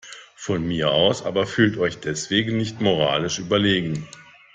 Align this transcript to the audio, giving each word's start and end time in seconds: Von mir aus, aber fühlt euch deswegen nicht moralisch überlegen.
Von 0.33 0.67
mir 0.67 0.89
aus, 0.91 1.23
aber 1.23 1.45
fühlt 1.45 1.77
euch 1.77 1.99
deswegen 1.99 2.57
nicht 2.57 2.81
moralisch 2.81 3.37
überlegen. 3.37 4.07